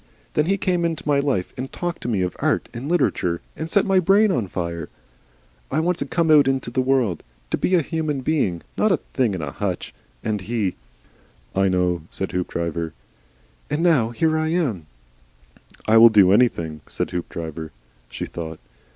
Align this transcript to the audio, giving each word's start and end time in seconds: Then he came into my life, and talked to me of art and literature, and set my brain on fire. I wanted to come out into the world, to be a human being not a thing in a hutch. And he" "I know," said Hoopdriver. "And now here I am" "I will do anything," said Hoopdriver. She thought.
Then 0.33 0.47
he 0.47 0.57
came 0.57 0.83
into 0.83 1.07
my 1.07 1.19
life, 1.19 1.53
and 1.55 1.71
talked 1.71 2.01
to 2.01 2.07
me 2.07 2.23
of 2.23 2.35
art 2.39 2.69
and 2.73 2.89
literature, 2.89 3.39
and 3.55 3.69
set 3.69 3.85
my 3.85 3.99
brain 3.99 4.31
on 4.31 4.47
fire. 4.47 4.89
I 5.69 5.79
wanted 5.79 5.99
to 5.99 6.05
come 6.15 6.31
out 6.31 6.47
into 6.47 6.71
the 6.71 6.81
world, 6.81 7.21
to 7.51 7.57
be 7.59 7.75
a 7.75 7.83
human 7.83 8.21
being 8.21 8.63
not 8.75 8.91
a 8.91 8.97
thing 8.97 9.35
in 9.35 9.43
a 9.43 9.51
hutch. 9.51 9.93
And 10.23 10.41
he" 10.41 10.73
"I 11.63 11.67
know," 11.69 12.01
said 12.09 12.31
Hoopdriver. 12.31 12.93
"And 13.69 13.83
now 13.83 14.09
here 14.09 14.39
I 14.39 14.47
am" 14.47 14.87
"I 15.87 15.97
will 15.97 16.09
do 16.09 16.31
anything," 16.31 16.81
said 16.87 17.11
Hoopdriver. 17.11 17.69
She 18.09 18.25
thought. 18.25 18.59